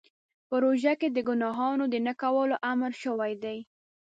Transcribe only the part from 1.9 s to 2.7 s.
نه کولو